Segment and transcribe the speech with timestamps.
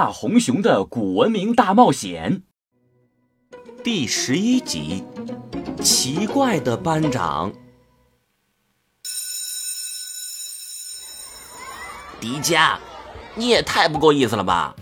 [0.00, 2.42] 大红熊的古文明大冒险
[3.84, 5.04] 第十一集：
[5.82, 7.52] 奇怪的班长。
[12.18, 12.78] 迪迦，
[13.34, 14.74] 你也太不够意思了吧！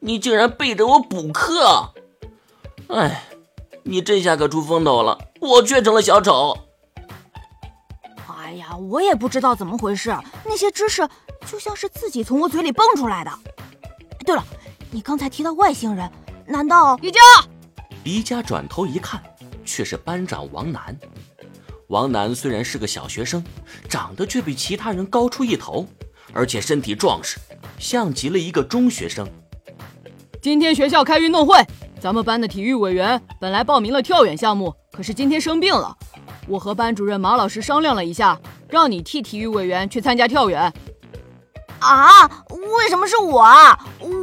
[0.00, 1.94] 你竟然背着我补课！
[2.88, 3.24] 哎，
[3.82, 6.54] 你这下可出风头了，我却成了小丑。
[8.28, 10.14] 哎呀，我也不知道怎么回事，
[10.44, 11.08] 那些知识
[11.50, 13.32] 就像是自己从我嘴里蹦出来的。
[14.26, 14.44] 对了。
[14.90, 16.10] 你刚才提到外星人，
[16.46, 17.18] 难道迪迦？
[18.04, 19.22] 迪迦转头一看，
[19.64, 20.96] 却是班长王楠。
[21.88, 23.44] 王楠虽然是个小学生，
[23.88, 25.86] 长得却比其他人高出一头，
[26.32, 27.38] 而且身体壮实，
[27.78, 29.28] 像极了一个中学生。
[30.40, 31.64] 今天学校开运动会，
[32.00, 35.96] 咱们班的体育委员本来报名了跳远项目，可是今天生病了。
[36.48, 40.72] 我和班主任马老师商量了一下，让你替体育委员去参加跳远。
[41.80, 42.26] 啊？
[42.78, 43.78] 为什么是我啊？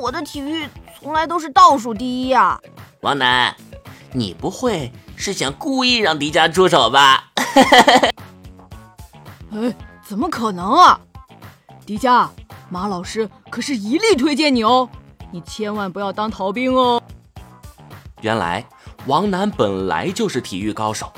[0.00, 0.68] 我的体育
[1.00, 2.58] 从来都是倒数第一啊！
[3.00, 3.54] 王楠，
[4.12, 7.30] 你不会是想故意让迪迦出手吧？
[9.52, 9.74] 哎，
[10.06, 11.00] 怎么可能啊！
[11.86, 12.28] 迪迦，
[12.70, 14.88] 马老师可是一力推荐你哦，
[15.30, 17.02] 你千万不要当逃兵哦。
[18.20, 18.64] 原来
[19.06, 21.12] 王楠本来就是体育高手。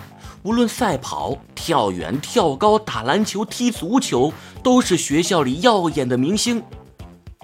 [0.46, 6.62] 无论赛跑、跳远、跳高、打篮球、踢足球，都是学校里耀眼的明星，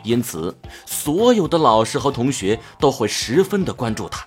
[0.05, 4.25] 因此所有的老师和同学都会十分的关注他。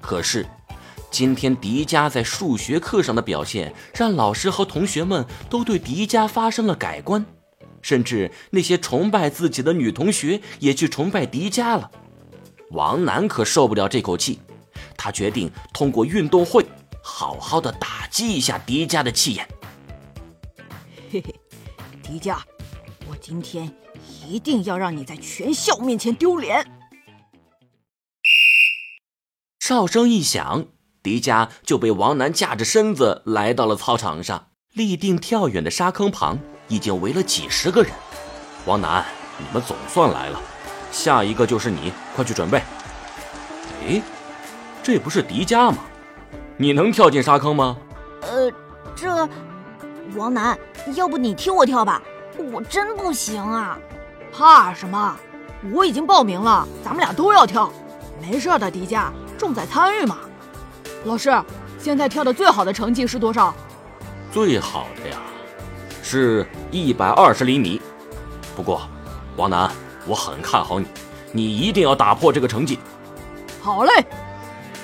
[0.00, 0.46] 可是，
[1.10, 7.22] 今天迪迦在数学课上的表现，让老师和同学们都对迪迦发生了改观，
[7.82, 11.90] 甚至那些崇拜自己的女同学也去崇拜迪迦了。
[12.70, 14.38] 王楠可受不了这口气，
[14.96, 16.64] 他决定通过运动会。
[17.18, 19.48] 好好的打击一下迪迦的气焰。
[21.10, 21.34] 嘿嘿，
[22.00, 22.38] 迪迦，
[23.08, 23.74] 我今天
[24.24, 26.64] 一定要让你在全校面前丢脸。
[29.58, 30.66] 哨声一响，
[31.02, 34.50] 迪迦就被王楠架着身子来到了操场上。
[34.74, 36.38] 立定跳远的沙坑旁
[36.68, 37.92] 已经围了几十个人。
[38.64, 39.04] 王楠，
[39.38, 40.40] 你们总算来了，
[40.92, 42.62] 下一个就是你，快去准备。
[43.82, 44.00] 哎，
[44.84, 45.78] 这不是迪迦吗？
[46.60, 47.76] 你能跳进沙坑吗？
[48.22, 48.50] 呃，
[48.96, 49.28] 这，
[50.16, 50.58] 王楠，
[50.96, 52.02] 要不你替我跳吧，
[52.52, 53.78] 我真不行啊。
[54.32, 55.16] 怕什么？
[55.72, 57.72] 我已经报名了，咱们俩都要跳。
[58.20, 59.04] 没事的，迪迦，
[59.38, 60.18] 重在参与嘛。
[61.04, 61.32] 老师，
[61.78, 63.54] 现在跳的最好的成绩是多少？
[64.32, 65.16] 最好的呀，
[66.02, 67.80] 是一百二十厘米。
[68.56, 68.82] 不过，
[69.36, 69.70] 王楠，
[70.08, 70.86] 我很看好你，
[71.30, 72.80] 你一定要打破这个成绩。
[73.62, 74.04] 好嘞，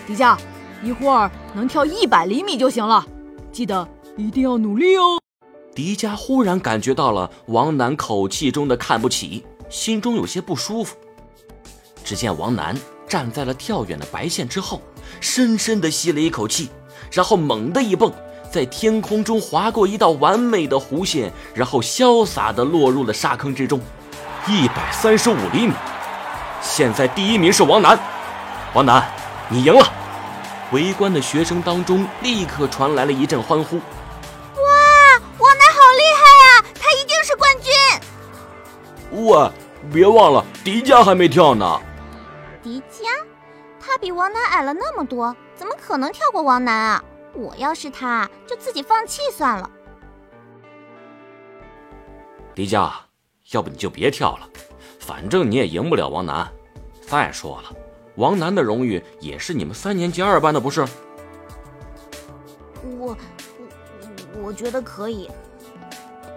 [0.06, 0.38] 迪迦。
[0.84, 3.06] 一会儿能跳一百厘米就行了，
[3.50, 5.18] 记得一定要努力哦。
[5.74, 10.94] 迪迦忽然感觉到了王楠口气中的看不起，心中有些不舒服。
[12.04, 12.76] 只见王楠
[13.08, 14.82] 站在了跳远的白线之后，
[15.20, 16.68] 深深地吸了一口气，
[17.10, 18.12] 然后猛地一蹦，
[18.52, 23.80] 在天空中划过一道完美的弧线，然后潇洒地落入了沙坑之中。
[24.46, 25.72] 一百三十五厘米，
[26.60, 27.98] 现在第一名是王楠，
[28.74, 29.02] 王楠，
[29.48, 29.82] 你赢了。
[30.74, 33.76] 围观的学生当中，立刻传来了一阵欢呼。
[33.76, 33.82] 哇，
[35.38, 36.64] 王楠好厉害呀！
[36.74, 37.72] 他一定是冠军。
[39.24, 39.50] 喂，
[39.92, 41.80] 别忘了，迪迦还没跳呢。
[42.60, 43.04] 迪迦，
[43.78, 47.04] 他比王楠矮了那么多，怎么可能跳过王楠啊？
[47.34, 49.70] 我要是他，就自己放弃算了。
[52.52, 52.90] 迪迦，
[53.52, 54.48] 要不你就别跳了，
[54.98, 56.52] 反正你也赢不了王楠。
[57.06, 57.70] 再说了。
[58.16, 60.86] 王楠的荣誉也是你们三年级二班的，不是？
[62.98, 63.16] 我，我
[64.44, 65.28] 我觉得可以。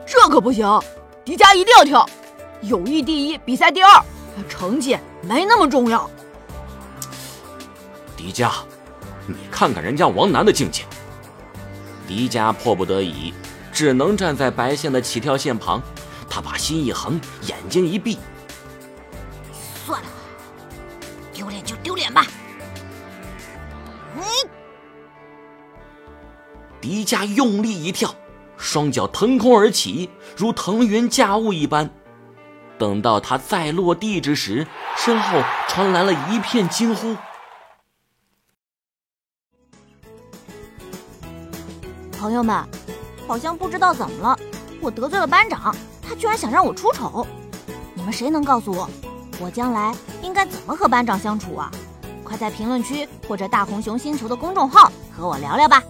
[0.05, 0.65] 这可不行，
[1.23, 2.09] 迪迦一定要跳，
[2.61, 4.03] 友谊第一，比赛第二，
[4.49, 6.09] 成绩没那么重要。
[8.15, 8.51] 迪迦，
[9.27, 10.83] 你看看人家王楠的境界。
[12.07, 13.33] 迪迦迫不得已，
[13.71, 15.81] 只能站在白线的起跳线旁，
[16.29, 18.17] 他把心一横，眼睛一闭。
[21.47, 22.25] 丢脸就丢脸吧！
[24.17, 24.21] 嗯，
[26.81, 28.13] 迪迦用力一跳，
[28.57, 31.89] 双脚腾空而起，如腾云驾雾一般。
[32.77, 34.67] 等到他再落地之时，
[34.97, 37.15] 身后传来了一片惊呼。
[42.11, 42.61] 朋友们，
[43.25, 44.38] 好像不知道怎么了，
[44.81, 47.25] 我得罪了班长，他居然想让我出丑。
[47.93, 48.89] 你们谁能告诉我？
[49.39, 51.72] 我将来应该怎么和班长相处啊？
[52.24, 55.81] 快在评论区或者大红熊星球的公众号和我聊聊吧。